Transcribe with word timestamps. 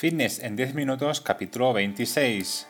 Fitness 0.00 0.38
en 0.38 0.56
10 0.56 0.74
minutos, 0.76 1.20
capítulo 1.20 1.74
26. 1.74 2.66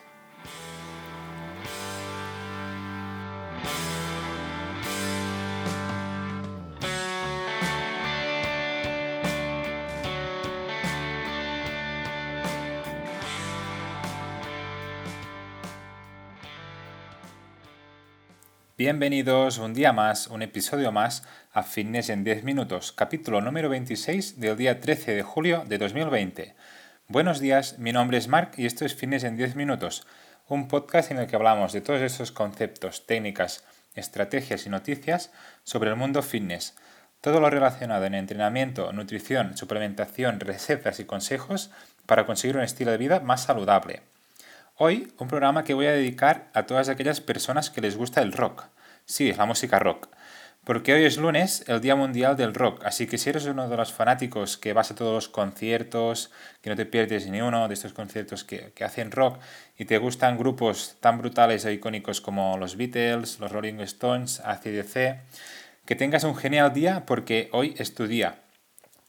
Bienvenidos 18.76 19.58
un 19.58 19.72
día 19.72 19.92
más, 19.92 20.26
un 20.26 20.42
episodio 20.42 20.90
más 20.90 21.22
a 21.52 21.62
Fitness 21.62 22.10
en 22.10 22.24
10 22.24 22.42
minutos, 22.42 22.90
capítulo 22.90 23.40
número 23.40 23.68
26 23.68 24.40
del 24.40 24.56
día 24.56 24.80
13 24.80 25.14
de 25.14 25.22
julio 25.22 25.62
de 25.64 25.78
2020. 25.78 26.56
Buenos 27.10 27.40
días, 27.40 27.76
mi 27.80 27.90
nombre 27.90 28.18
es 28.18 28.28
Mark 28.28 28.52
y 28.56 28.66
esto 28.66 28.84
es 28.84 28.94
Fitness 28.94 29.24
en 29.24 29.36
10 29.36 29.56
minutos, 29.56 30.06
un 30.46 30.68
podcast 30.68 31.10
en 31.10 31.18
el 31.18 31.26
que 31.26 31.34
hablamos 31.34 31.72
de 31.72 31.80
todos 31.80 32.00
esos 32.02 32.30
conceptos, 32.30 33.04
técnicas, 33.04 33.64
estrategias 33.96 34.64
y 34.64 34.68
noticias 34.68 35.32
sobre 35.64 35.90
el 35.90 35.96
mundo 35.96 36.22
fitness. 36.22 36.76
Todo 37.20 37.40
lo 37.40 37.50
relacionado 37.50 38.04
en 38.04 38.14
entrenamiento, 38.14 38.92
nutrición, 38.92 39.56
suplementación, 39.56 40.38
recetas 40.38 41.00
y 41.00 41.04
consejos 41.04 41.72
para 42.06 42.26
conseguir 42.26 42.56
un 42.56 42.62
estilo 42.62 42.92
de 42.92 42.98
vida 42.98 43.18
más 43.18 43.42
saludable. 43.42 44.02
Hoy 44.76 45.12
un 45.18 45.26
programa 45.26 45.64
que 45.64 45.74
voy 45.74 45.86
a 45.86 45.92
dedicar 45.92 46.48
a 46.54 46.66
todas 46.66 46.88
aquellas 46.88 47.20
personas 47.20 47.70
que 47.70 47.80
les 47.80 47.96
gusta 47.96 48.22
el 48.22 48.32
rock. 48.32 48.66
Sí, 49.04 49.32
la 49.32 49.46
música 49.46 49.80
rock. 49.80 50.06
Porque 50.64 50.92
hoy 50.92 51.04
es 51.04 51.16
lunes, 51.16 51.64
el 51.68 51.80
Día 51.80 51.96
Mundial 51.96 52.36
del 52.36 52.54
Rock, 52.54 52.84
así 52.84 53.06
que 53.06 53.16
si 53.16 53.30
eres 53.30 53.46
uno 53.46 53.68
de 53.68 53.76
los 53.78 53.92
fanáticos 53.92 54.58
que 54.58 54.74
vas 54.74 54.90
a 54.90 54.94
todos 54.94 55.14
los 55.14 55.28
conciertos, 55.28 56.30
que 56.60 56.68
no 56.68 56.76
te 56.76 56.84
pierdes 56.84 57.26
ni 57.28 57.40
uno 57.40 57.66
de 57.66 57.72
estos 57.74 57.94
conciertos 57.94 58.44
que, 58.44 58.72
hacen 58.84 59.10
rock 59.10 59.40
y 59.78 59.86
te 59.86 59.96
gustan 59.96 60.36
grupos 60.36 60.98
tan 61.00 61.16
brutales 61.16 61.64
e 61.64 61.72
icónicos 61.72 62.20
como 62.20 62.58
los 62.58 62.76
Beatles, 62.76 63.40
los 63.40 63.50
Rolling 63.50 63.80
Stones, 63.80 64.40
ACDC, 64.44 65.20
que 65.86 65.96
tengas 65.96 66.24
un 66.24 66.36
genial 66.36 66.74
día 66.74 67.06
porque 67.06 67.48
hoy 67.52 67.74
es 67.78 67.94
tu 67.94 68.06
día. 68.06 68.42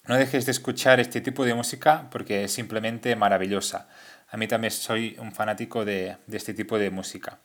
No 0.07 0.15
dejes 0.15 0.45
de 0.45 0.51
escuchar 0.51 0.99
este 0.99 1.19
tipo 1.19 1.45
de 1.45 1.53
música 1.53 2.09
porque 2.11 2.45
es 2.45 2.53
simplemente 2.53 3.15
maravillosa. 3.15 3.87
A 4.29 4.37
mí 4.37 4.47
también 4.47 4.71
soy 4.71 5.17
un 5.19 5.33
fanático 5.33 5.83
de, 5.83 6.15
este 6.31 6.53
tipo 6.53 6.79
de 6.79 6.89
música. 6.89 7.39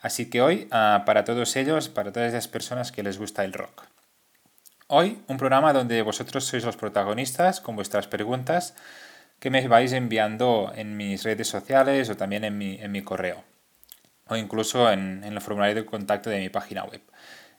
Así 0.00 0.30
que 0.30 0.40
hoy, 0.40 0.68
ah, 0.70 1.02
para 1.06 1.24
todos 1.24 1.56
ellos, 1.56 1.88
para 1.88 2.12
todas 2.12 2.32
las 2.32 2.48
personas 2.48 2.92
que 2.92 3.02
les 3.02 3.18
gusta 3.18 3.44
el 3.44 3.52
rock. 3.52 3.84
Hoy, 4.86 5.20
un 5.26 5.36
programa 5.36 5.72
donde 5.72 6.00
vosotros 6.02 6.44
sois 6.44 6.64
los 6.64 6.76
protagonistas 6.76 7.60
con 7.60 7.76
vuestras 7.76 8.06
preguntas 8.06 8.74
que 9.38 9.50
me 9.50 9.66
vais 9.68 9.92
enviando 9.92 10.72
en 10.74 10.96
mis 10.96 11.24
redes 11.24 11.48
sociales 11.48 12.08
o 12.10 12.16
también 12.16 12.44
en 12.44 12.56
mi, 12.56 13.02
correo 13.02 13.44
o 14.26 14.36
incluso 14.36 14.90
en, 14.90 15.24
el 15.24 15.40
formulario 15.40 15.74
de 15.74 15.84
contacto 15.84 16.30
de 16.30 16.38
mi 16.38 16.48
página 16.48 16.84
web. 16.84 17.02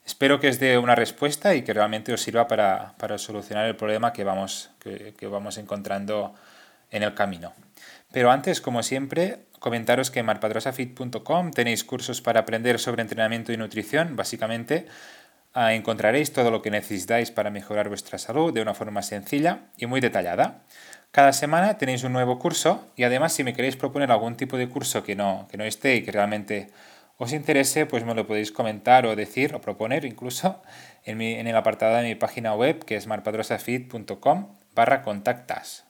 Espero 0.05 0.39
que 0.39 0.49
os 0.49 0.59
dé 0.59 0.77
una 0.77 0.95
respuesta 0.95 1.53
y 1.53 1.61
que 1.61 1.73
realmente 1.73 2.13
os 2.13 2.21
sirva 2.21 2.47
para, 2.47 2.95
solucionar 3.17 3.67
el 3.67 3.75
problema 3.75 4.11
que 4.11 4.23
vamos, 4.23 4.71
que 4.79 5.27
vamos 5.27 5.57
encontrando 5.57 6.33
en 6.91 7.03
el 7.03 7.13
camino. 7.13 7.53
Pero 8.11 8.31
antes, 8.31 8.61
como 8.61 8.81
siempre, 8.81 9.39
comentaros 9.59 10.09
que 10.09 10.19
en 10.19 10.25
marpadrosafit.com 10.25 11.51
tenéis 11.51 11.83
cursos 11.83 12.21
para 12.21 12.41
aprender 12.41 12.79
sobre 12.79 13.01
entrenamiento 13.01 13.53
y 13.53 13.57
nutrición. 13.57 14.15
Básicamente, 14.15 14.87
ah, 15.53 15.73
encontraréis 15.73 16.33
todo 16.33 16.49
lo 16.49 16.61
que 16.61 16.71
necesitáis 16.71 17.31
para 17.31 17.51
mejorar 17.51 17.89
vuestra 17.89 18.17
salud 18.17 18.53
de 18.53 18.61
una 18.61 18.73
forma 18.73 19.03
sencilla 19.03 19.59
y 19.77 19.85
muy 19.85 20.01
detallada. 20.01 20.63
Cada 21.11 21.33
semana 21.33 21.77
tenéis 21.77 22.03
un 22.03 22.13
nuevo 22.13 22.39
curso 22.39 22.87
y 22.95 23.03
además 23.03 23.33
si 23.33 23.43
me 23.43 23.53
queréis 23.53 23.75
proponer 23.75 24.11
algún 24.11 24.35
tipo 24.35 24.57
de 24.57 24.69
curso 24.69 25.03
que 25.03 25.15
no, 25.15 25.47
que 25.49 25.57
no 25.57 25.63
esté 25.63 25.95
y 25.95 26.03
que 26.03 26.11
realmente 26.11 26.69
os 27.17 27.33
interese, 27.33 27.85
pues 27.85 28.05
me 28.05 28.15
lo 28.15 28.25
podéis 28.27 28.51
comentar 28.51 29.05
o 29.05 29.15
decir 29.15 29.53
o 29.53 29.61
proponer 29.61 30.05
incluso 30.05 30.61
en, 31.03 31.21
en 31.21 31.47
el 31.47 31.55
apartado 31.55 31.97
de 31.97 32.03
mi 32.03 32.15
página 32.15 32.53
web 32.53 32.85
que 32.85 32.95
es 32.95 33.07
marpadrosafit.com 33.07 34.55
barra 34.75 35.01
contactas. 35.01 35.88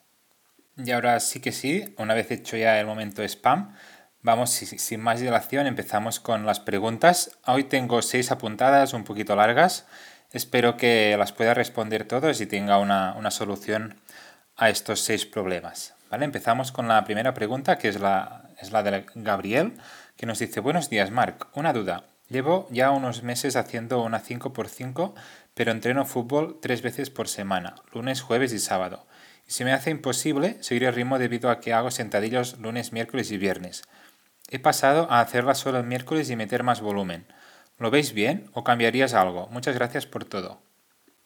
Y 0.84 0.90
ahora 0.92 1.20
sí 1.20 1.40
que 1.40 1.52
sí, 1.52 1.94
una 1.98 2.14
vez 2.14 2.30
hecho 2.30 2.56
ya 2.56 2.80
el 2.80 2.86
momento 2.86 3.22
spam, 3.22 3.74
vamos 4.22 4.50
sin 4.50 5.00
más 5.00 5.20
dilación, 5.20 5.66
empezamos 5.66 6.20
con 6.20 6.46
las 6.46 6.60
preguntas. 6.60 7.38
Hoy 7.46 7.64
tengo 7.64 8.00
seis 8.02 8.30
apuntadas, 8.30 8.94
un 8.94 9.04
poquito 9.04 9.36
largas. 9.36 9.86
Espero 10.32 10.76
que 10.76 11.16
las 11.18 11.32
pueda 11.32 11.54
responder 11.54 12.04
todos 12.04 12.40
y 12.40 12.46
tenga 12.46 12.78
una, 12.78 13.30
solución 13.30 14.00
a 14.56 14.70
estos 14.70 15.00
seis 15.00 15.26
problemas. 15.26 15.94
¿Vale? 16.10 16.24
Empezamos 16.24 16.72
con 16.72 16.88
la 16.88 17.04
primera 17.04 17.34
pregunta, 17.34 17.76
que 17.76 17.88
es 17.88 18.00
la, 18.00 18.48
es 18.58 18.72
la 18.72 18.82
de 18.82 19.04
Gabriel, 19.14 19.74
que 20.16 20.26
nos 20.26 20.38
dice, 20.38 20.60
buenos 20.60 20.88
días, 20.88 21.10
Marc. 21.10 21.48
Una 21.54 21.72
duda. 21.72 22.04
Llevo 22.28 22.68
ya 22.70 22.90
unos 22.90 23.22
meses 23.22 23.56
haciendo 23.56 24.02
una 24.02 24.22
5x5, 24.22 25.14
pero 25.54 25.72
entreno 25.72 26.06
fútbol 26.06 26.58
tres 26.62 26.80
veces 26.80 27.10
por 27.10 27.28
semana, 27.28 27.74
lunes, 27.92 28.22
jueves 28.22 28.52
y 28.52 28.60
sábado. 28.60 29.04
Se 29.50 29.64
me 29.64 29.72
hace 29.72 29.90
imposible 29.90 30.58
seguir 30.60 30.84
el 30.84 30.94
ritmo 30.94 31.18
debido 31.18 31.50
a 31.50 31.58
que 31.58 31.72
hago 31.72 31.90
sentadillos 31.90 32.58
lunes, 32.58 32.92
miércoles 32.92 33.32
y 33.32 33.36
viernes. 33.36 33.82
He 34.48 34.60
pasado 34.60 35.10
a 35.10 35.20
hacerlas 35.20 35.58
solo 35.58 35.78
el 35.78 35.86
miércoles 35.86 36.30
y 36.30 36.36
meter 36.36 36.62
más 36.62 36.80
volumen. 36.80 37.26
¿Lo 37.76 37.90
veis 37.90 38.12
bien 38.12 38.48
o 38.54 38.62
cambiarías 38.62 39.12
algo? 39.12 39.48
Muchas 39.50 39.74
gracias 39.74 40.06
por 40.06 40.24
todo. 40.24 40.62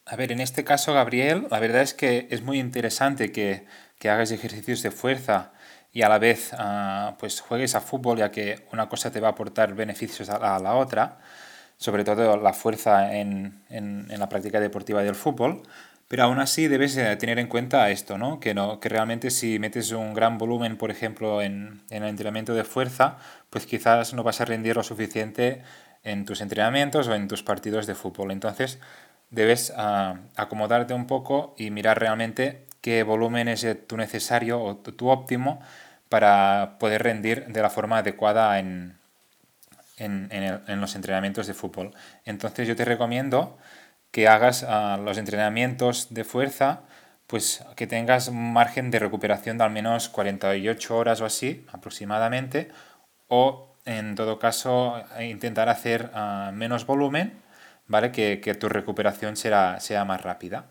A 0.07 0.17
ver, 0.17 0.33
en 0.33 0.41
este 0.41 0.65
caso, 0.65 0.95
Gabriel, 0.95 1.49
la 1.51 1.61
verdad 1.61 1.83
es 1.83 1.93
que 1.93 2.27
es 2.31 2.41
muy 2.41 2.59
interesante 2.59 3.31
que, 3.31 3.67
hagas 4.09 4.31
ejercicios 4.31 4.83
de 4.83 4.91
fuerza 4.91 5.53
y 5.93 6.01
a 6.01 6.09
la 6.09 6.19
vez 6.19 6.53
ah, 6.57 7.17
pues 7.19 7.43
juegues 7.43 7.75
a 7.75 7.83
fútbol, 7.83 8.19
ya 8.19 8.31
que 8.31 8.67
una 8.73 8.89
cosa 8.89 9.11
te 9.11 9.21
va 9.21 9.29
a 9.29 9.31
aportar 9.33 9.75
beneficios 9.75 10.31
a 10.31 10.59
la, 10.59 10.75
otra, 10.77 11.19
sobre 11.77 12.05
todo 12.05 12.39
la 12.39 12.55
fuerza 12.55 13.15
en, 13.15 13.65
en 13.69 14.19
la 14.19 14.31
práctica 14.31 14.61
deportiva 14.61 15.03
del 15.03 15.15
fútbol. 15.15 15.63
Pero 16.09 16.25
aún 16.25 16.39
así 16.39 16.69
debes 16.69 16.97
eh, 16.97 17.17
tener 17.17 17.39
en 17.39 17.49
cuenta 17.49 17.91
esto, 17.91 18.19
¿no? 18.19 18.39
Que, 18.41 18.55
no, 18.55 18.79
que 18.79 18.89
realmente 18.89 19.31
si 19.31 19.59
metes 19.59 19.91
un 19.93 20.15
gran 20.15 20.39
volumen, 20.39 20.77
por 20.77 20.91
ejemplo, 20.91 21.43
en, 21.43 21.83
en 21.91 22.03
el 22.03 22.11
entrenamiento 22.11 22.55
de 22.55 22.65
fuerza, 22.65 23.17
pues 23.51 23.67
quizás 23.67 24.15
no 24.15 24.23
vas 24.23 24.41
a 24.41 24.45
rendir 24.45 24.77
lo 24.77 24.83
suficiente 24.83 25.63
en 26.05 26.25
tus 26.27 26.41
entrenamientos 26.41 27.09
o 27.09 27.15
en 27.15 27.29
tus 27.29 27.43
partidos 27.43 27.87
de 27.87 27.95
fútbol. 27.95 28.31
Entonces 28.31 28.79
debes 29.31 29.73
ah, 29.77 30.17
acomodarte 30.37 30.95
un 30.95 31.07
poco 31.07 31.55
y 31.59 31.71
mirar 31.71 31.99
realmente 31.99 32.67
qué 32.81 33.03
volumen 33.03 33.49
es 33.49 33.67
tu 33.87 33.97
necesario 33.97 34.63
o 34.63 34.77
tu 34.77 35.09
óptimo 35.09 35.61
para 36.11 36.77
poder 36.79 37.03
rendir 37.03 37.47
de 37.47 37.63
la 37.63 37.71
forma 37.71 37.99
adecuada 37.99 38.59
en, 38.59 38.99
en, 39.97 40.29
en 40.31 40.81
los 40.81 40.95
entrenamientos 40.95 41.47
de 41.47 41.55
fútbol. 41.55 41.93
Entonces 42.25 42.69
yo 42.69 42.77
te 42.77 42.85
recomiendo 42.85 43.57
que 44.15 44.29
hagas 44.29 44.63
ah, 44.63 44.97
los 45.05 45.19
entrenamientos 45.19 46.15
de 46.15 46.23
fuerza, 46.23 46.83
pues 47.27 47.65
que 47.75 47.89
tengas 47.89 48.29
un 48.29 48.53
margen 48.53 48.93
de 48.93 49.01
recuperación 49.01 49.59
de 49.59 49.65
al 49.65 49.73
menos 49.73 50.09
48 50.09 50.97
horas 50.97 51.21
o 51.21 51.25
así 51.25 51.67
aproximadamente, 51.73 52.69
o 53.27 53.75
en 53.85 54.15
todo 54.15 54.39
caso 54.39 55.03
intentar 55.21 55.69
hacer 55.69 56.13
ah, 56.15 56.53
menos 56.55 56.87
volumen, 56.87 57.43
¿vale? 57.89 58.13
Que, 58.13 58.37
tu 58.55 58.69
recuperación 58.69 59.37
será, 59.37 59.81
sea 59.81 60.05
más 60.05 60.21
rápida. 60.21 60.67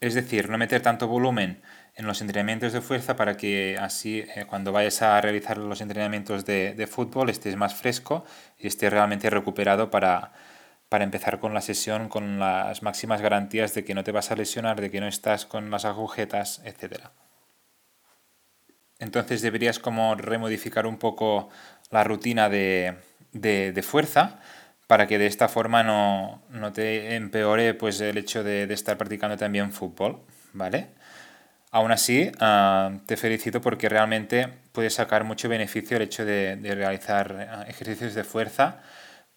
Es 0.00 0.14
decir, 0.14 0.50
no 0.50 0.58
meter 0.58 0.82
tanto 0.82 1.06
volumen 1.06 1.62
en 1.94 2.08
los 2.08 2.20
entrenamientos 2.20 2.72
de 2.72 2.80
fuerza 2.80 3.14
para 3.14 3.36
que 3.36 3.78
así 3.80 4.24
eh, 4.34 4.46
cuando 4.48 4.72
vayas 4.72 5.00
a 5.02 5.20
realizar 5.20 5.58
los 5.58 5.80
entrenamientos 5.80 6.44
de, 6.44 6.74
de, 6.74 6.86
fútbol 6.88 7.30
estés 7.30 7.54
más 7.54 7.74
fresco 7.76 8.24
y 8.58 8.66
estés 8.66 8.92
realmente 8.92 9.30
recuperado 9.30 9.90
para, 9.90 10.32
para 10.88 11.04
empezar 11.04 11.38
con 11.38 11.54
la 11.54 11.60
sesión 11.60 12.08
con 12.08 12.38
las 12.38 12.82
máximas 12.82 13.20
garantías 13.20 13.74
de 13.74 13.84
que 13.84 13.94
no 13.94 14.04
te 14.04 14.12
vas 14.12 14.30
a 14.30 14.36
lesionar, 14.36 14.80
de 14.80 14.90
que 14.90 15.00
no 15.00 15.06
estás 15.06 15.44
con 15.44 15.70
las 15.70 15.84
agujetas, 15.84 16.62
etc. 16.64 17.08
Entonces 18.98 19.42
deberías 19.42 19.78
como 19.78 20.14
remodificar 20.14 20.86
un 20.86 20.98
poco 20.98 21.50
la 21.90 22.04
rutina 22.04 22.48
de, 22.48 22.96
fuerza 23.82 24.40
para 24.86 25.06
que 25.06 25.18
de 25.18 25.26
esta 25.26 25.48
forma 25.48 25.82
no, 25.82 26.42
te 26.72 27.14
empeore 27.16 27.74
pues, 27.74 28.00
el 28.00 28.16
hecho 28.16 28.42
de, 28.42 28.64
estar 28.72 28.96
practicando 28.96 29.36
también 29.36 29.72
fútbol, 29.72 30.22
¿vale? 30.54 30.88
Aún 31.70 31.92
así, 31.92 32.32
ah, 32.40 32.92
te 33.04 33.18
felicito 33.18 33.60
porque 33.60 33.90
realmente 33.90 34.48
puedes 34.72 34.94
sacar 34.94 35.24
mucho 35.24 35.50
beneficio 35.50 35.98
el 35.98 36.04
hecho 36.04 36.24
de, 36.24 36.56
de 36.56 36.74
realizar 36.74 37.46
ah, 37.50 37.64
ejercicios 37.68 38.14
de 38.14 38.24
fuerza 38.24 38.80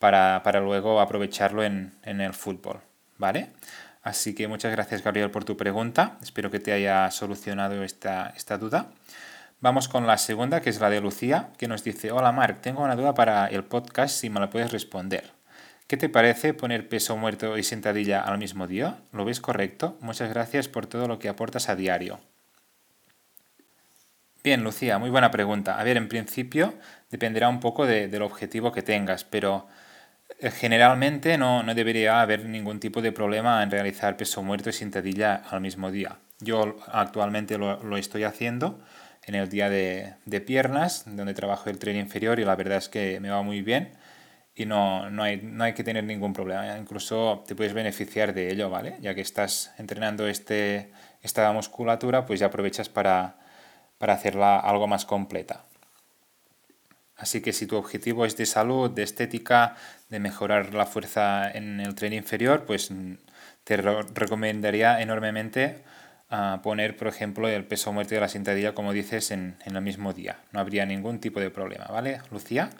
para, 0.01 0.59
luego 0.59 0.99
aprovecharlo 0.99 1.63
en, 1.63 1.93
el 2.03 2.33
fútbol, 2.33 2.81
¿vale? 3.17 3.51
Así 4.03 4.35
que 4.35 4.47
muchas 4.47 4.71
gracias 4.71 5.03
Gabriel 5.03 5.29
por 5.29 5.45
tu 5.45 5.55
pregunta, 5.55 6.17
espero 6.23 6.49
que 6.49 6.59
te 6.59 6.73
haya 6.73 7.09
solucionado 7.11 7.83
esta, 7.83 8.33
esta 8.35 8.57
duda. 8.57 8.87
Vamos 9.59 9.87
con 9.87 10.07
la 10.07 10.17
segunda, 10.17 10.59
que 10.59 10.71
es 10.71 10.79
la 10.79 10.89
de 10.89 11.01
Lucía, 11.01 11.49
que 11.59 11.67
nos 11.67 11.83
dice, 11.83 12.11
hola 12.11 12.31
Marc, 12.31 12.61
tengo 12.61 12.83
una 12.83 12.95
duda 12.95 13.13
para 13.13 13.45
el 13.45 13.63
podcast 13.63 14.15
si 14.15 14.31
me 14.31 14.39
la 14.39 14.49
puedes 14.49 14.71
responder. 14.71 15.31
¿Qué 15.85 15.97
te 15.97 16.09
parece 16.09 16.55
poner 16.55 16.89
peso 16.89 17.15
muerto 17.15 17.55
y 17.57 17.63
sentadilla 17.63 18.21
al 18.21 18.39
mismo 18.39 18.65
día? 18.65 18.97
¿Lo 19.11 19.23
ves 19.23 19.39
correcto? 19.39 19.97
Muchas 20.01 20.29
gracias 20.29 20.67
por 20.67 20.87
todo 20.87 21.07
lo 21.07 21.19
que 21.19 21.29
aportas 21.29 21.69
a 21.69 21.75
diario. 21.75 22.19
Bien, 24.43 24.63
Lucía, 24.63 24.97
muy 24.97 25.11
buena 25.11 25.29
pregunta. 25.29 25.79
A 25.79 25.83
ver, 25.83 25.97
en 25.97 26.07
principio 26.07 26.73
dependerá 27.11 27.47
un 27.49 27.59
poco 27.59 27.85
del 27.85 28.21
objetivo 28.23 28.71
que 28.71 28.81
tengas, 28.81 29.23
pero 29.23 29.67
generalmente 30.39 31.37
no, 31.37 31.63
debería 31.73 32.21
haber 32.21 32.45
ningún 32.45 32.79
tipo 32.79 33.01
de 33.01 33.11
problema 33.11 33.63
en 33.63 33.71
realizar 33.71 34.17
peso 34.17 34.43
muerto 34.43 34.69
y 34.69 34.73
sentadilla 34.73 35.35
al 35.49 35.61
mismo 35.61 35.91
día. 35.91 36.17
Yo 36.39 36.77
actualmente 36.87 37.57
lo, 37.57 37.97
estoy 37.97 38.23
haciendo 38.23 38.79
en 39.25 39.35
el 39.35 39.49
día 39.49 39.69
de, 39.69 40.41
piernas, 40.45 41.03
donde 41.05 41.33
trabajo 41.33 41.69
el 41.69 41.77
tren 41.77 41.97
inferior 41.97 42.39
y 42.39 42.45
la 42.45 42.55
verdad 42.55 42.79
es 42.79 42.89
que 42.89 43.19
me 43.19 43.29
va 43.29 43.41
muy 43.43 43.61
bien 43.61 43.91
y 44.55 44.65
no, 44.65 45.05
hay, 45.21 45.41
no 45.43 45.63
hay 45.63 45.73
que 45.73 45.83
tener 45.83 46.03
ningún 46.03 46.33
problema. 46.33 46.77
Incluso 46.77 47.43
te 47.47 47.55
puedes 47.55 47.73
beneficiar 47.73 48.33
de 48.33 48.51
ello, 48.51 48.69
¿vale? 48.69 48.97
Ya 49.01 49.13
que 49.13 49.21
estás 49.21 49.73
entrenando 49.77 50.27
este, 50.27 50.91
esta 51.21 51.51
musculatura, 51.51 52.25
pues 52.25 52.39
ya 52.39 52.47
aprovechas 52.47 52.89
para 52.89 53.37
para 54.01 54.13
hacerla 54.13 54.57
algo 54.57 54.87
más 54.87 55.05
completa. 55.05 55.63
Así 57.21 57.39
que 57.41 57.53
si 57.53 57.67
tu 57.67 57.77
objetivo 57.77 58.25
es 58.25 58.35
de 58.35 58.47
salud, 58.47 58.89
de 58.89 59.03
estética, 59.03 59.75
de 60.09 60.19
mejorar 60.19 60.73
la 60.73 60.87
fuerza 60.87 61.51
en 61.51 61.79
el 61.79 61.93
tren 61.93 62.13
inferior, 62.13 62.65
pues 62.65 62.89
mm, 62.89 63.13
te 63.63 63.77
recomendaría 63.77 64.99
enormemente 65.01 65.83
ah, 66.31 66.61
poner, 66.63 66.97
por 66.97 67.07
ejemplo, 67.07 67.47
el 67.47 67.63
peso 67.63 67.93
muerto 67.93 68.15
de 68.15 68.21
la 68.21 68.27
sentadilla, 68.27 68.73
como 68.73 68.91
dices, 68.91 69.29
en, 69.29 69.55
el 69.63 69.79
mismo 69.81 70.13
día. 70.13 70.39
No 70.51 70.59
habría 70.59 70.83
ningún 70.87 71.19
tipo 71.19 71.39
de 71.39 71.51
problema, 71.51 71.85
¿vale, 71.85 72.21
Lucía? 72.31 72.71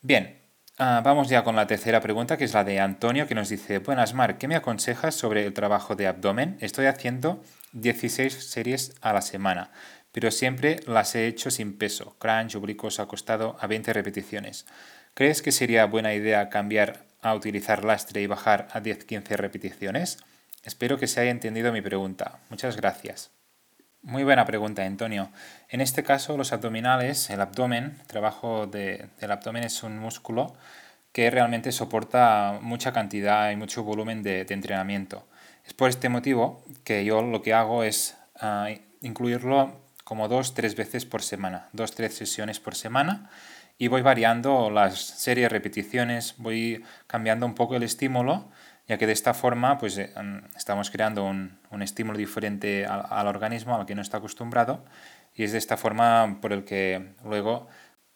Bien, 0.00 0.38
ah, 0.78 1.02
vamos 1.04 1.28
ya 1.28 1.44
con 1.44 1.54
la 1.54 1.66
tercera 1.66 2.00
pregunta, 2.00 2.38
que 2.38 2.44
es 2.44 2.54
la 2.54 2.64
de 2.64 2.80
Antonio, 2.80 3.26
que 3.26 3.34
nos 3.34 3.50
dice, 3.50 3.80
buenas, 3.80 4.14
Mar, 4.14 4.38
¿qué 4.38 4.48
me 4.48 4.56
aconsejas 4.56 5.14
sobre 5.14 5.44
el 5.44 5.52
trabajo 5.52 5.96
de 5.96 6.06
abdomen? 6.06 6.56
Estoy 6.60 6.86
haciendo 6.86 7.44
16 7.72 8.32
series 8.32 8.94
a 9.02 9.12
la 9.12 9.20
semana 9.20 9.70
pero 10.12 10.30
siempre 10.30 10.80
las 10.86 11.14
he 11.14 11.26
hecho 11.26 11.50
sin 11.50 11.78
peso, 11.78 12.16
crunch, 12.18 12.56
oblicuos 12.56 13.00
acostado 13.00 13.56
a 13.60 13.66
20 13.66 13.92
repeticiones. 13.92 14.66
¿Crees 15.14 15.42
que 15.42 15.52
sería 15.52 15.86
buena 15.86 16.14
idea 16.14 16.48
cambiar 16.48 17.04
a 17.20 17.34
utilizar 17.34 17.84
lastre 17.84 18.22
y 18.22 18.26
bajar 18.26 18.68
a 18.72 18.80
10-15 18.80 19.36
repeticiones? 19.36 20.18
Espero 20.62 20.98
que 20.98 21.06
se 21.06 21.20
haya 21.20 21.30
entendido 21.30 21.72
mi 21.72 21.80
pregunta. 21.80 22.40
Muchas 22.48 22.76
gracias. 22.76 23.30
Muy 24.02 24.24
buena 24.24 24.46
pregunta, 24.46 24.84
Antonio. 24.84 25.30
En 25.68 25.80
este 25.80 26.02
caso, 26.02 26.36
los 26.36 26.52
abdominales, 26.52 27.28
el 27.28 27.40
abdomen, 27.40 27.98
el 28.00 28.06
trabajo 28.06 28.66
del 28.66 29.10
abdomen 29.20 29.64
es 29.64 29.82
un 29.82 29.98
músculo 29.98 30.54
que 31.12 31.30
realmente 31.30 31.72
soporta 31.72 32.58
mucha 32.62 32.92
cantidad 32.92 33.50
y 33.50 33.56
mucho 33.56 33.82
volumen 33.82 34.22
de, 34.22 34.46
entrenamiento. 34.48 35.26
Es 35.66 35.74
por 35.74 35.90
este 35.90 36.08
motivo 36.08 36.64
que 36.84 37.04
yo 37.04 37.22
lo 37.22 37.42
que 37.42 37.52
hago 37.52 37.84
es 37.84 38.16
ah, 38.36 38.70
incluirlo 39.02 39.79
como 40.10 40.26
dos, 40.26 40.54
tres 40.54 40.74
veces 40.74 41.06
por 41.06 41.22
semana, 41.22 41.68
dos, 41.72 41.94
tres 41.94 42.14
sesiones 42.14 42.58
por 42.58 42.74
semana 42.74 43.30
y 43.78 43.86
voy 43.86 44.02
variando 44.02 44.68
las 44.68 44.98
series, 45.00 45.52
repeticiones, 45.52 46.34
voy 46.36 46.84
cambiando 47.06 47.46
un 47.46 47.54
poco 47.54 47.76
el 47.76 47.84
estímulo, 47.84 48.50
ya 48.88 48.98
que 48.98 49.06
de 49.06 49.12
esta 49.12 49.34
forma 49.34 49.78
pues, 49.78 49.98
eh, 49.98 50.12
estamos 50.56 50.90
creando 50.90 51.24
un, 51.24 51.60
estímulo 51.80 52.18
diferente 52.18 52.86
al, 52.86 53.28
organismo 53.28 53.76
al 53.76 53.86
que 53.86 53.94
no 53.94 54.02
está 54.02 54.16
acostumbrado 54.16 54.84
y 55.36 55.44
es 55.44 55.52
de 55.52 55.58
esta 55.58 55.76
forma 55.76 56.38
por 56.42 56.52
el 56.52 56.64
que 56.64 57.12
luego 57.24 57.68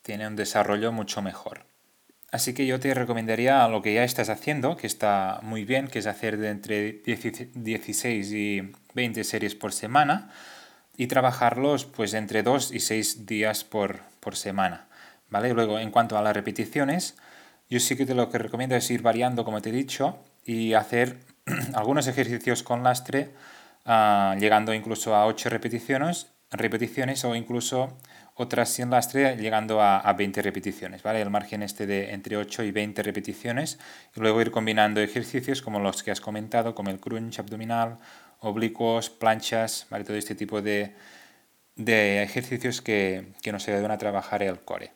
tiene 0.03 0.27
un 0.27 0.35
desarrollo 0.35 0.91
mucho 0.91 1.23
mejor. 1.23 1.65
Así 2.33 2.55
que 2.55 2.67
yo 2.67 2.81
te 2.81 2.93
recomendaría 2.93 3.69
lo 3.69 3.83
que 3.83 3.95
ya 3.95 4.03
estás 4.03 4.31
haciendo, 4.31 4.77
que 4.77 4.89
está 4.89 5.39
muy 5.45 5.65
bien, 5.65 5.87
que 5.87 6.01
es 6.01 6.09
hacer 6.09 6.39
de 6.39 6.51
entre 6.51 7.03
16 7.05 8.33
y 8.33 8.73
20 8.95 9.23
series 9.23 9.55
por 9.55 9.73
semana, 9.73 10.33
y 10.97 11.07
trabajarlos 11.07 11.85
pues 11.85 12.15
entre 12.15 12.43
2 12.43 12.73
y 12.73 12.81
6 12.81 13.27
días 13.27 13.65
por, 13.65 14.01
semana. 14.33 14.87
¿vale? 15.29 15.53
Luego, 15.53 15.79
en 15.79 15.91
cuanto 15.91 16.17
a 16.17 16.23
las 16.23 16.35
repeticiones, 16.35 17.17
yo 17.69 17.79
sí 17.81 17.97
que 17.97 18.07
te 18.07 18.15
lo 18.15 18.31
que 18.31 18.39
recomiendo 18.39 18.75
es 18.75 18.91
ir 18.91 19.03
variando, 19.03 19.45
como 19.45 19.61
te 19.61 19.69
he 19.69 19.73
dicho, 19.73 20.19
y 20.45 20.75
hacer 20.75 21.19
algunos 21.75 22.07
ejercicios 22.07 22.63
con 22.63 22.83
lastre, 22.83 23.31
ah, 23.85 24.35
llegando 24.39 24.73
incluso 24.73 25.15
a 25.15 25.27
8 25.27 25.51
repeticiones, 25.51 26.29
repeticiones 26.51 27.25
o 27.25 27.35
incluso 27.35 27.97
otras 28.37 28.69
sin 28.69 28.91
lastre 28.91 29.37
llegando 29.37 29.81
a, 29.81 29.99
a, 29.99 30.13
20 30.13 30.43
repeticiones, 30.43 31.03
¿vale? 31.03 31.21
El 31.21 31.31
margen 31.31 31.63
este 31.63 31.87
de 31.87 32.13
entre 32.13 32.37
8 32.37 32.65
y 32.65 32.73
20 32.73 33.03
repeticiones 33.03 33.79
y 34.17 34.21
luego 34.21 34.41
ir 34.41 34.51
combinando 34.51 35.01
ejercicios 35.01 35.63
como 35.63 35.79
los 35.79 36.03
que 36.03 36.11
has 36.11 36.21
comentado, 36.21 36.75
como 36.75 36.91
el 36.91 36.99
crunch 36.99 37.39
abdominal 37.39 37.99
oblicuos, 38.45 39.11
planchas, 39.11 39.87
¿vale? 39.91 40.05
todo 40.05 40.17
este 40.17 40.35
tipo 40.35 40.63
de, 40.63 40.95
ejercicios 41.77 42.83
que, 42.83 43.33
nos 43.51 43.69
ayudan 43.69 43.91
a 43.91 43.99
trabajar 43.99 44.43
el 44.43 44.61
core. 44.61 44.93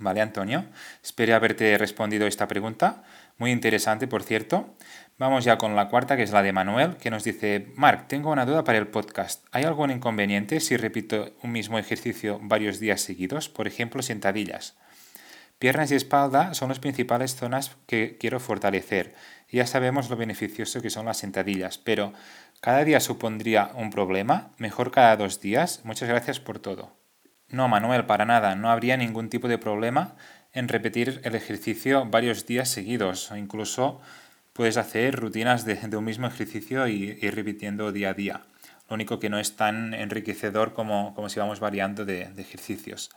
¿Vale, 0.00 0.20
Antonio? 0.20 0.64
Espero 1.02 1.34
haberte 1.34 1.76
respondido 1.76 2.26
esta 2.26 2.46
pregunta. 2.46 3.02
Muy 3.36 3.50
interesante, 3.50 4.06
por 4.06 4.22
cierto. 4.22 4.76
Vamos 5.18 5.44
ya 5.44 5.58
con 5.58 5.74
la 5.74 5.88
cuarta, 5.88 6.16
que 6.16 6.22
es 6.22 6.30
la 6.30 6.42
de 6.42 6.52
Manuel, 6.52 6.96
que 6.96 7.10
nos 7.10 7.24
dice, 7.24 7.72
Marc, 7.74 8.06
tengo 8.06 8.30
una 8.30 8.46
duda 8.46 8.62
para 8.62 8.78
el 8.78 8.86
podcast. 8.86 9.44
¿Hay 9.50 9.64
algún 9.64 9.90
inconveniente 9.90 10.60
si 10.60 10.76
repito 10.76 11.32
un 11.42 11.50
mismo 11.50 11.78
ejercicio 11.78 12.38
varios 12.42 12.78
días 12.78 13.00
seguidos? 13.00 13.48
Por 13.48 13.66
ejemplo, 13.66 14.02
sentadillas. 14.02 14.76
Piernas 15.58 15.90
y 15.90 15.96
espalda 15.96 16.54
son 16.54 16.68
las 16.68 16.78
principales 16.78 17.34
zonas 17.34 17.76
que 17.88 18.16
quiero 18.18 18.38
fortalecer. 18.38 19.16
Ya 19.50 19.66
sabemos 19.66 20.08
lo 20.08 20.16
beneficioso 20.16 20.80
que 20.80 20.90
son 20.90 21.06
las 21.06 21.18
sentadillas, 21.18 21.78
pero 21.78 22.12
¿cada 22.60 22.84
día 22.84 23.00
supondría 23.00 23.70
un 23.74 23.90
problema? 23.90 24.50
¿Mejor 24.58 24.90
cada 24.90 25.16
dos 25.16 25.40
días? 25.40 25.80
Muchas 25.84 26.08
gracias 26.08 26.40
por 26.40 26.58
todo. 26.58 26.96
No, 27.48 27.68
Manuel, 27.68 28.04
para 28.06 28.24
nada. 28.24 28.54
No 28.54 28.70
habría 28.70 28.96
ningún 28.96 29.30
tipo 29.30 29.48
de 29.48 29.58
problema 29.58 30.16
en 30.52 30.68
repetir 30.68 31.20
el 31.24 31.34
ejercicio 31.34 32.04
varios 32.06 32.46
días 32.46 32.68
seguidos 32.68 33.30
o 33.30 33.36
incluso 33.36 34.00
puedes 34.52 34.76
hacer 34.76 35.16
rutinas 35.16 35.64
de, 35.64 35.78
un 35.96 36.04
mismo 36.04 36.26
ejercicio 36.26 36.88
y 36.88 37.18
ir 37.20 37.34
repitiendo 37.34 37.92
día 37.92 38.10
a 38.10 38.14
día. 38.14 38.42
Lo 38.88 38.94
único 38.94 39.18
que 39.18 39.30
no 39.30 39.38
es 39.38 39.56
tan 39.56 39.94
enriquecedor 39.94 40.74
como, 40.74 41.14
como 41.14 41.28
si 41.28 41.38
vamos 41.40 41.60
variando 41.60 42.04
de 42.04 42.32
ejercicios. 42.36 43.10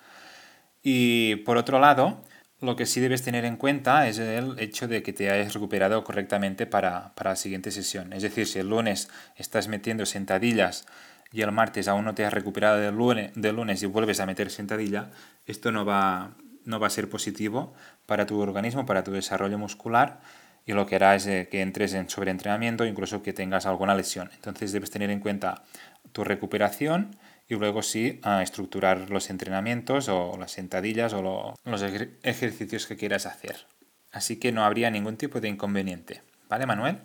Y 0.84 1.38
por 1.38 1.58
otro 1.58 1.80
lado, 1.80 2.22
lo 2.62 2.76
que 2.76 2.86
sí 2.86 3.00
debes 3.02 3.24
tener 3.24 3.44
en 3.44 3.58
cuenta 3.58 4.08
es 4.08 4.20
el 4.20 4.58
hecho 4.60 4.88
de 4.88 5.02
que 5.02 5.14
te 5.14 5.32
hayas 5.32 5.54
recuperado 5.54 6.04
correctamente 6.04 6.68
para, 6.68 7.12
la 7.22 7.36
siguiente 7.36 7.72
sesión. 7.72 8.14
Es 8.14 8.22
decir, 8.22 8.48
si 8.48 8.60
el 8.60 8.70
lunes 8.70 9.10
estás 9.36 9.68
metiendo 9.68 10.06
sentadillas 10.06 10.86
y 11.32 11.42
el 11.42 11.52
martes 11.52 11.88
aún 11.88 12.06
no 12.06 12.14
te 12.14 12.24
has 12.24 12.34
recuperado 12.34 12.78
del 12.78 12.96
lunes, 12.96 13.32
del 13.36 13.56
lunes 13.56 13.82
y 13.82 13.88
vuelves 13.88 14.20
a 14.20 14.28
meter 14.28 14.52
sentadilla, 14.52 15.10
esto 15.48 15.72
no 15.72 15.86
va, 15.86 16.36
no 16.64 16.80
va 16.80 16.88
a 16.88 16.92
ser 16.92 17.10
positivo 17.10 17.74
para 18.06 18.28
tu 18.28 18.40
organismo, 18.40 18.86
para 18.86 19.04
tu 19.04 19.12
desarrollo 19.12 19.58
muscular 19.58 20.20
y 20.64 20.74
lo 20.74 20.86
que 20.86 20.96
hará 20.96 21.16
es 21.16 21.26
eh, 21.26 21.48
que 21.50 21.62
entres 21.62 21.96
en 21.96 22.10
sobreentrenamiento, 22.10 22.86
incluso 22.86 23.24
que 23.24 23.34
tengas 23.34 23.66
alguna 23.66 23.96
lesión. 23.96 24.30
Entonces 24.36 24.72
debes 24.72 24.92
tener 24.92 25.10
en 25.10 25.20
cuenta 25.20 25.64
tu 26.12 26.24
recuperación 26.24 27.16
y 27.52 27.56
luego 27.56 27.84
sí 27.84 28.22
a 28.24 28.42
estructurar 28.42 29.10
los 29.10 29.30
entrenamientos 29.30 30.08
o 30.08 30.38
las 30.40 30.54
sentadillas 30.54 31.12
o 31.14 31.54
los 31.66 31.82
ejercicios 32.24 32.88
que 32.88 32.96
quieras 32.96 33.26
hacer. 33.26 33.68
Así 34.10 34.38
que 34.38 34.54
no 34.54 34.64
habría 34.64 34.90
ningún 34.90 35.18
tipo 35.18 35.42
de 35.42 35.50
inconveniente. 35.50 36.22
¿Vale, 36.48 36.66
Manuel? 36.66 37.00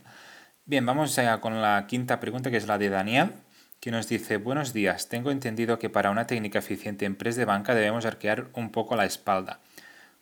Bien, 0.64 0.86
vamos 0.86 1.16
ya 1.16 1.40
con 1.40 1.60
la 1.60 1.86
quinta 1.88 2.20
pregunta 2.20 2.52
que 2.52 2.58
es 2.58 2.68
la 2.68 2.78
de 2.78 2.90
Daniel, 2.90 3.32
que 3.80 3.90
nos 3.90 4.08
dice, 4.08 4.36
buenos 4.36 4.72
días, 4.72 5.08
tengo 5.08 5.32
entendido 5.32 5.80
que 5.80 5.90
para 5.90 6.12
una 6.12 6.28
técnica 6.28 6.60
eficiente 6.60 7.06
en 7.06 7.16
press 7.16 7.34
de 7.34 7.44
banca 7.44 7.74
debemos 7.74 8.06
arquear 8.06 8.46
un 8.54 8.70
poco 8.70 8.94
la 8.94 9.04
espalda. 9.04 9.58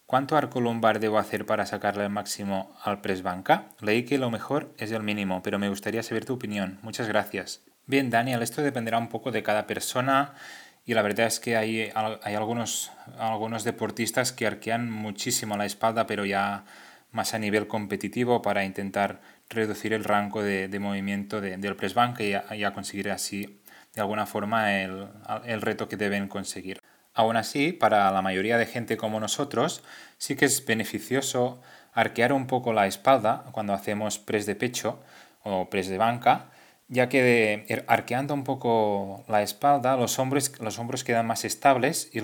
¿Cuánto 0.06 0.38
arco 0.38 0.58
lumbar 0.62 1.00
debo 1.00 1.18
hacer 1.18 1.44
para 1.44 1.66
sacarle 1.66 2.04
el 2.04 2.10
máximo 2.10 2.74
al 2.82 3.02
press 3.02 3.22
banca? 3.22 3.66
Leí 3.82 4.04
que 4.04 4.16
lo 4.16 4.30
mejor 4.30 4.72
es 4.78 4.90
el 4.90 5.02
mínimo, 5.02 5.42
pero 5.42 5.58
me 5.58 5.68
gustaría 5.68 6.02
saber 6.02 6.24
tu 6.24 6.32
opinión. 6.32 6.78
Muchas 6.80 7.08
gracias. 7.08 7.60
Bien, 7.86 8.08
Daniel, 8.08 8.42
esto 8.42 8.62
dependerá 8.62 8.96
un 8.96 9.08
poco 9.08 9.30
de 9.30 9.42
cada 9.42 9.66
persona 9.66 10.32
y 10.86 10.94
la 10.94 11.02
verdad 11.02 11.26
es 11.26 11.38
que 11.38 11.56
hay, 11.58 11.92
hay 11.94 12.34
algunos, 12.34 12.90
algunos 13.18 13.62
deportistas 13.62 14.32
que 14.32 14.46
arquean 14.46 14.90
muchísimo 14.90 15.58
la 15.58 15.66
espalda, 15.66 16.06
pero 16.06 16.24
ya 16.24 16.64
más 17.12 17.34
a 17.34 17.38
nivel 17.38 17.66
competitivo 17.66 18.40
para 18.40 18.64
intentar 18.64 19.20
reducir 19.50 19.92
el 19.92 20.02
rango 20.02 20.42
de, 20.42 20.78
movimiento 20.80 21.42
del 21.42 21.76
press 21.76 21.92
bank 21.92 22.20
y 22.20 22.32
a, 22.32 22.72
conseguir 22.72 23.10
así 23.10 23.60
de 23.94 24.00
alguna 24.00 24.24
forma 24.24 24.80
el, 24.80 25.08
el 25.44 25.60
reto 25.60 25.86
que 25.86 25.98
deben 25.98 26.26
conseguir. 26.26 26.80
Aún 27.12 27.36
así, 27.36 27.72
para 27.72 28.10
la 28.10 28.22
mayoría 28.22 28.56
de 28.56 28.64
gente 28.64 28.96
como 28.96 29.20
nosotros, 29.20 29.84
sí 30.16 30.36
que 30.36 30.46
es 30.46 30.64
beneficioso 30.64 31.60
arquear 31.92 32.32
un 32.32 32.46
poco 32.46 32.72
la 32.72 32.86
espalda 32.86 33.44
cuando 33.52 33.74
hacemos 33.74 34.18
press 34.18 34.46
de 34.46 34.56
pecho 34.56 35.02
o 35.42 35.68
press 35.68 35.88
de 35.88 35.98
banca, 35.98 36.50
ya 36.88 37.08
que 37.08 37.64
er, 37.68 37.84
arqueando 37.88 38.34
un 38.34 38.44
poco 38.44 39.24
la 39.28 39.42
espalda, 39.42 39.96
los 39.96 40.18
hombros, 40.18 40.60
los 40.60 40.78
hombros 40.78 41.04
quedan 41.04 41.26
más 41.26 41.44
estables 41.44 42.10
y, 42.12 42.20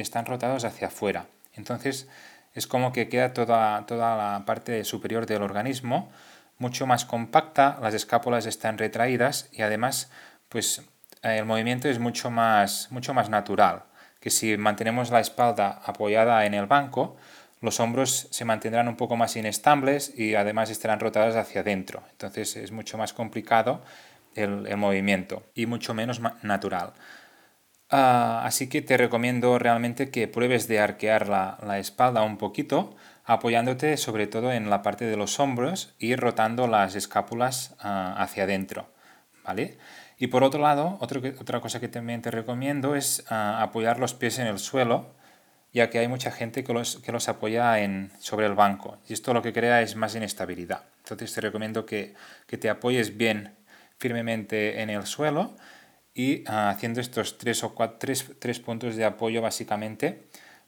están 0.00 0.26
rotados 0.26 0.64
hacia 0.64 0.88
afuera. 0.88 1.26
Entonces 1.54 2.08
es 2.54 2.66
como 2.66 2.92
que 2.92 3.08
queda 3.08 3.32
toda, 3.32 3.86
toda 3.86 4.16
la 4.16 4.44
parte 4.44 4.84
superior 4.84 5.26
del 5.26 5.42
organismo 5.42 6.10
mucho 6.58 6.86
más 6.86 7.04
compacta, 7.04 7.78
las 7.80 7.94
escápulas 7.94 8.46
están 8.46 8.78
retraídas 8.78 9.48
y 9.52 9.62
además 9.62 10.10
pues 10.48 10.82
el 11.22 11.44
movimiento 11.44 11.88
es 11.88 11.98
mucho 11.98 12.30
más, 12.30 12.90
mucho 12.90 13.14
más 13.14 13.28
natural, 13.28 13.84
que 14.20 14.30
si 14.30 14.56
mantenemos 14.56 15.10
la 15.10 15.20
espalda 15.20 15.80
apoyada 15.84 16.44
en 16.46 16.54
el 16.54 16.66
banco, 16.66 17.16
los 17.60 17.80
hombros 17.80 18.28
se 18.30 18.44
mantendrán 18.44 18.88
un 18.88 18.96
poco 18.96 19.16
más 19.16 19.36
inestables 19.36 20.12
y 20.16 20.34
además 20.34 20.70
estarán 20.70 21.00
rotados 21.00 21.36
hacia 21.36 21.62
adentro. 21.62 22.02
Entonces 22.10 22.56
es 22.56 22.70
mucho 22.70 22.98
más 22.98 23.12
complicado 23.12 23.82
el, 24.34 24.76
movimiento 24.76 25.42
y 25.54 25.66
mucho 25.66 25.94
menos 25.94 26.20
natural. 26.42 26.92
Ah, 27.90 28.42
así 28.44 28.68
que 28.68 28.82
te 28.82 28.96
recomiendo 28.96 29.58
realmente 29.58 30.10
que 30.10 30.28
pruebes 30.28 30.68
de 30.68 30.78
arquear 30.78 31.28
la, 31.28 31.78
espalda 31.78 32.22
un 32.22 32.36
poquito, 32.36 32.96
apoyándote 33.24 33.96
sobre 33.96 34.26
todo 34.26 34.52
en 34.52 34.70
la 34.70 34.82
parte 34.82 35.06
de 35.06 35.16
los 35.16 35.40
hombros 35.40 35.94
y 35.98 36.14
rotando 36.14 36.66
las 36.68 36.94
escápulas 36.94 37.74
ah, 37.80 38.14
hacia 38.18 38.44
adentro. 38.44 38.92
¿Vale? 39.44 39.78
Y 40.18 40.26
por 40.26 40.44
otro 40.44 40.60
lado, 40.60 40.98
otra 41.00 41.60
cosa 41.60 41.80
que 41.80 41.88
también 41.88 42.20
te 42.22 42.30
recomiendo 42.30 42.94
es 42.94 43.24
ah, 43.30 43.62
apoyar 43.62 43.98
los 43.98 44.14
pies 44.14 44.38
en 44.38 44.46
el 44.46 44.58
suelo 44.58 45.18
ya 45.72 45.90
que 45.90 45.98
hay 45.98 46.08
mucha 46.08 46.30
gente 46.30 46.64
que 46.64 46.72
los, 46.72 46.96
que 46.96 47.12
los 47.12 47.28
apoya 47.28 47.80
en, 47.80 48.10
sobre 48.18 48.46
el 48.46 48.54
banco 48.54 48.98
y 49.08 49.12
esto 49.12 49.34
lo 49.34 49.42
que 49.42 49.52
crea 49.52 49.82
es 49.82 49.96
más 49.96 50.14
inestabilidad. 50.14 50.84
Entonces 50.98 51.32
te 51.32 51.40
recomiendo 51.40 51.86
que, 51.86 52.14
te 52.46 52.70
apoyes 52.70 53.16
bien 53.16 53.54
firmemente 53.98 54.80
en 54.80 54.90
el 54.90 55.06
suelo 55.06 55.56
y 56.14 56.44
ah, 56.46 56.70
haciendo 56.70 57.00
estos 57.00 57.38
tres, 57.38 57.62
o 57.64 57.74
cuatro, 57.74 58.12
tres, 58.38 58.60
puntos 58.60 58.96
de 58.96 59.04
apoyo 59.04 59.42
básicamente 59.42 60.24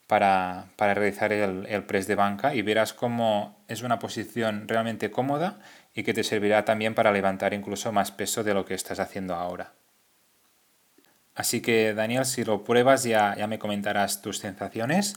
para, 0.07 0.67
realizar 0.77 1.33
el, 1.33 1.67
el, 1.67 1.85
press 1.85 2.07
de 2.07 2.15
banca 2.15 2.55
y 2.55 2.63
verás 2.63 2.93
cómo 2.93 3.65
es 3.69 3.83
una 3.83 3.99
posición 3.99 4.67
realmente 4.69 5.11
cómoda 5.11 5.61
y 5.95 6.03
que 6.03 6.15
te 6.15 6.25
servirá 6.25 6.65
también 6.65 6.95
para 6.95 7.13
levantar 7.13 7.55
incluso 7.55 7.93
más 7.93 8.11
peso 8.11 8.43
de 8.45 8.55
lo 8.55 8.65
que 8.65 8.75
estás 8.75 9.01
haciendo 9.01 9.35
ahora. 9.35 9.73
Así 11.35 11.61
que 11.61 11.95
Daniel, 11.95 12.25
si 12.25 12.45
lo 12.45 12.65
pruebas 12.65 13.05
ya, 13.05 13.35
ya 13.37 13.47
me 13.47 13.59
comentarás 13.59 14.23
tus 14.23 14.39
sensaciones. 14.39 15.17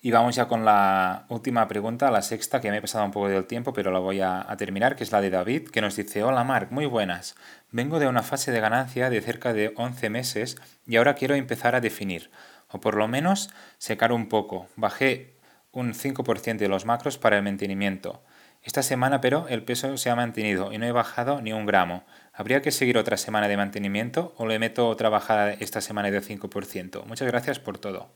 Y 0.00 0.12
vamos 0.12 0.36
ya 0.36 0.46
con 0.46 0.64
la 0.64 1.26
última 1.28 1.66
pregunta, 1.66 2.10
la 2.12 2.22
sexta, 2.22 2.60
que 2.60 2.70
me 2.70 2.76
he 2.76 2.80
pasado 2.80 3.04
un 3.04 3.10
poco 3.10 3.28
del 3.28 3.46
tiempo, 3.46 3.72
pero 3.72 3.90
la 3.90 3.98
voy 3.98 4.20
a, 4.20 4.46
terminar, 4.56 4.94
que 4.94 5.02
es 5.02 5.10
la 5.10 5.20
de 5.20 5.30
David, 5.30 5.70
que 5.70 5.80
nos 5.80 5.96
dice, 5.96 6.22
hola 6.22 6.44
Marc, 6.44 6.70
muy 6.70 6.86
buenas. 6.86 7.34
Vengo 7.72 7.98
de 7.98 8.06
una 8.06 8.22
fase 8.22 8.52
de 8.52 8.60
ganancia 8.60 9.10
de 9.10 9.20
cerca 9.20 9.52
de 9.52 9.72
11 9.76 10.08
meses 10.08 10.56
y 10.86 10.96
ahora 10.96 11.14
quiero 11.14 11.34
empezar 11.34 11.74
a 11.74 11.80
definir, 11.80 12.30
o 12.68 12.80
por 12.80 12.94
lo 12.94 13.08
menos 13.08 13.50
secar 13.78 14.12
un 14.12 14.28
poco. 14.28 14.68
Bajé 14.76 15.34
un 15.72 15.94
5% 15.94 16.58
de 16.58 16.68
los 16.68 16.84
macros 16.86 17.18
para 17.18 17.36
el 17.36 17.42
mantenimiento. 17.42 18.22
Esta 18.62 18.82
semana, 18.82 19.20
pero, 19.20 19.46
el 19.48 19.62
peso 19.62 19.96
se 19.96 20.10
ha 20.10 20.16
mantenido 20.16 20.72
y 20.72 20.78
no 20.78 20.86
he 20.86 20.92
bajado 20.92 21.40
ni 21.40 21.52
un 21.52 21.64
gramo. 21.64 22.04
¿Habría 22.32 22.60
que 22.62 22.70
seguir 22.70 22.98
otra 22.98 23.16
semana 23.16 23.48
de 23.48 23.56
mantenimiento 23.56 24.34
o 24.36 24.46
le 24.46 24.58
meto 24.58 24.88
otra 24.88 25.08
bajada 25.08 25.52
esta 25.52 25.80
semana 25.80 26.10
del 26.10 26.22
5%? 26.22 27.04
Muchas 27.04 27.28
gracias 27.28 27.58
por 27.58 27.78
todo. 27.78 28.10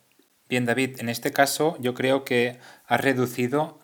Bien, 0.48 0.66
David, 0.66 1.00
en 1.00 1.08
este 1.08 1.32
caso 1.32 1.76
yo 1.80 1.94
creo 1.94 2.24
que 2.24 2.58
has 2.86 3.00
reducido 3.00 3.78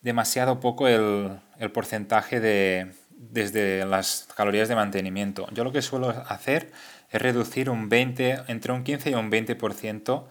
demasiado 0.00 0.60
poco 0.60 0.86
el, 0.86 1.40
porcentaje 1.72 2.38
de, 2.38 2.92
desde 3.10 3.84
las 3.86 4.28
calorías 4.36 4.68
de 4.68 4.74
mantenimiento. 4.74 5.48
Yo 5.52 5.64
lo 5.64 5.72
que 5.72 5.82
suelo 5.82 6.10
hacer 6.28 6.70
es 7.10 7.20
reducir 7.20 7.70
un 7.70 7.88
20, 7.88 8.44
entre 8.48 8.72
un 8.72 8.84
15 8.84 9.10
y 9.10 9.14
un 9.14 9.30
20% 9.30 10.24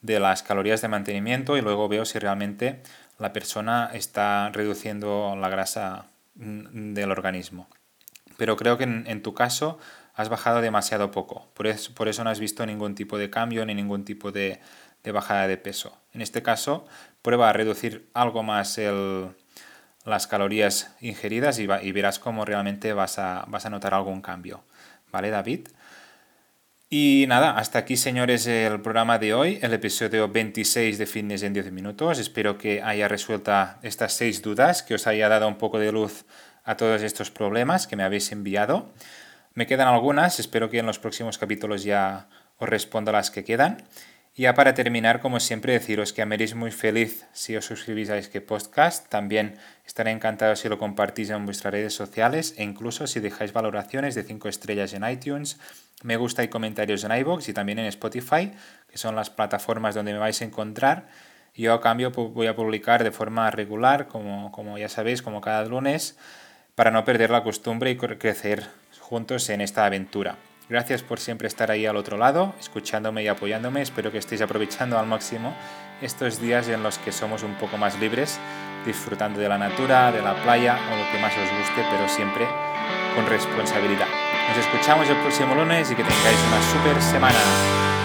de 0.00 0.20
las 0.20 0.42
calorías 0.42 0.80
de 0.80 0.88
mantenimiento 0.88 1.56
y 1.56 1.60
luego 1.60 1.88
veo 1.88 2.04
si 2.04 2.18
realmente 2.18 2.82
la 3.18 3.32
persona 3.32 3.90
está 3.92 4.50
reduciendo 4.50 5.36
la 5.36 5.48
grasa 5.48 6.06
mm, 6.36 6.94
del 6.94 7.10
organismo. 7.10 7.68
Pero 8.36 8.56
creo 8.56 8.78
que 8.78 8.84
en, 8.84 9.22
tu 9.22 9.34
caso 9.34 9.78
has 10.14 10.28
bajado 10.28 10.60
demasiado 10.60 11.10
poco. 11.10 11.48
Por 11.54 11.66
eso, 11.66 11.92
por 11.94 12.08
eso, 12.08 12.22
no 12.22 12.30
has 12.30 12.38
visto 12.38 12.64
ningún 12.64 12.94
tipo 12.94 13.18
de 13.18 13.30
cambio 13.30 13.66
ni 13.66 13.74
ningún 13.74 14.04
tipo 14.04 14.30
de, 14.30 14.60
bajada 15.12 15.48
de 15.48 15.56
peso. 15.56 15.98
En 16.12 16.20
este 16.20 16.42
caso, 16.42 16.86
prueba 17.22 17.48
a 17.48 17.52
reducir 17.52 18.08
algo 18.14 18.42
más 18.42 18.78
las 20.04 20.26
calorías 20.26 20.94
ingeridas 21.00 21.58
y, 21.58 21.64
y, 21.64 21.92
verás 21.92 22.18
cómo 22.18 22.44
realmente 22.44 22.92
vas 22.92 23.18
a, 23.18 23.44
vas 23.48 23.66
a 23.66 23.70
notar 23.70 23.94
algún 23.94 24.22
cambio. 24.22 24.62
¿Vale, 25.10 25.30
David? 25.30 25.68
Y 26.90 27.26
nada, 27.28 27.50
hasta 27.58 27.80
aquí 27.80 27.98
señores 27.98 28.46
el 28.46 28.80
programa 28.80 29.18
de 29.18 29.34
hoy, 29.34 29.58
el 29.60 29.74
episodio 29.74 30.26
26 30.26 30.96
de 30.96 31.04
Fitness 31.04 31.42
en 31.42 31.52
10 31.52 31.70
minutos. 31.70 32.18
Espero 32.18 32.56
que 32.56 32.80
haya 32.80 33.08
resuelto 33.08 33.52
estas 33.82 34.14
seis 34.14 34.40
dudas, 34.40 34.82
que 34.82 34.94
os 34.94 35.06
haya 35.06 35.28
dado 35.28 35.48
un 35.48 35.58
poco 35.58 35.78
de 35.78 35.92
luz 35.92 36.24
a 36.64 36.78
todos 36.78 37.02
estos 37.02 37.30
problemas 37.30 37.86
que 37.86 37.96
me 37.96 38.04
habéis 38.04 38.32
enviado. 38.32 38.90
Me 39.52 39.66
quedan 39.66 39.86
algunas, 39.86 40.40
espero 40.40 40.70
que 40.70 40.78
en 40.78 40.86
los 40.86 40.98
próximos 40.98 41.36
capítulos 41.36 41.84
ya 41.84 42.30
os 42.56 42.66
responda 42.66 43.12
las 43.12 43.30
que 43.30 43.44
quedan. 43.44 43.84
Y 44.38 44.42
ya 44.42 44.54
para 44.54 44.72
terminar, 44.72 45.20
como 45.20 45.40
siempre, 45.40 45.72
deciros 45.72 46.12
que 46.12 46.24
me 46.24 46.38
muy 46.54 46.70
feliz 46.70 47.26
si 47.32 47.56
os 47.56 47.64
suscribís 47.64 48.08
a 48.08 48.18
este 48.18 48.40
podcast. 48.40 49.08
También 49.08 49.58
estaré 49.84 50.12
encantado 50.12 50.54
si 50.54 50.68
lo 50.68 50.78
compartís 50.78 51.30
en 51.30 51.44
vuestras 51.44 51.72
redes 51.72 51.92
sociales 51.92 52.54
e 52.56 52.62
incluso 52.62 53.08
si 53.08 53.18
dejáis 53.18 53.52
valoraciones 53.52 54.14
de 54.14 54.22
5 54.22 54.48
estrellas 54.48 54.92
en 54.92 55.02
iTunes, 55.02 55.58
me 56.04 56.16
gusta 56.16 56.44
y 56.44 56.48
comentarios 56.48 57.02
en 57.02 57.18
iBox 57.18 57.48
y 57.48 57.52
también 57.52 57.80
en 57.80 57.86
Spotify, 57.86 58.52
que 58.88 58.96
son 58.96 59.16
las 59.16 59.28
plataformas 59.28 59.96
donde 59.96 60.12
me 60.12 60.20
vais 60.20 60.40
a 60.40 60.44
encontrar. 60.44 61.08
Yo 61.52 61.74
a 61.74 61.80
cambio 61.80 62.12
voy 62.12 62.46
a 62.46 62.54
publicar 62.54 63.02
de 63.02 63.10
forma 63.10 63.50
regular, 63.50 64.06
como, 64.06 64.52
como 64.52 64.78
ya 64.78 64.88
sabéis, 64.88 65.20
como 65.20 65.40
cada 65.40 65.64
lunes, 65.64 66.16
para 66.76 66.92
no 66.92 67.04
perder 67.04 67.30
la 67.30 67.42
costumbre 67.42 67.90
y 67.90 67.96
crecer 67.96 68.68
juntos 69.00 69.50
en 69.50 69.62
esta 69.62 69.84
aventura. 69.84 70.36
Gracias 70.68 71.02
por 71.02 71.18
siempre 71.18 71.48
estar 71.48 71.70
ahí 71.70 71.86
al 71.86 71.96
otro 71.96 72.18
lado, 72.18 72.54
escuchándome 72.60 73.22
y 73.22 73.28
apoyándome. 73.28 73.80
Espero 73.80 74.12
que 74.12 74.18
estéis 74.18 74.42
aprovechando 74.42 74.98
al 74.98 75.06
máximo 75.06 75.56
estos 76.02 76.40
días 76.40 76.68
en 76.68 76.82
los 76.82 76.98
que 76.98 77.10
somos 77.10 77.42
un 77.42 77.54
poco 77.54 77.78
más 77.78 77.98
libres, 77.98 78.38
disfrutando 78.84 79.40
de 79.40 79.48
la 79.48 79.56
natura, 79.56 80.12
de 80.12 80.20
la 80.20 80.34
playa 80.42 80.78
o 80.92 80.96
lo 80.96 81.10
que 81.10 81.18
más 81.20 81.32
os 81.32 81.58
guste, 81.58 81.86
pero 81.90 82.06
siempre 82.08 82.46
con 83.14 83.26
responsabilidad. 83.26 84.08
Nos 84.48 84.58
escuchamos 84.58 85.08
el 85.08 85.16
próximo 85.16 85.54
lunes 85.54 85.90
y 85.90 85.94
que 85.94 86.04
tengáis 86.04 86.38
una 86.46 86.62
super 86.62 87.02
semana. 87.02 87.97